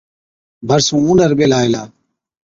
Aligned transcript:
ڀرسُون 0.67 1.01
اُونڏر 1.05 1.31
ٻيهلا 1.37 1.59
هِلا، 1.61 1.83